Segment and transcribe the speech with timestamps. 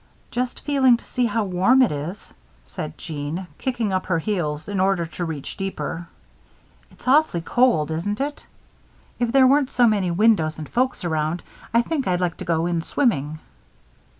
[0.31, 2.33] "Just feeling to see how warm it is,"
[2.65, 6.07] said Jeanne, kicking up her heels in order to reach deeper.
[6.89, 8.47] "It's awfully cold, isn't it?
[9.19, 12.65] If there weren't so many windows and folks around, I think I'd like to go
[12.65, 13.37] in swimming."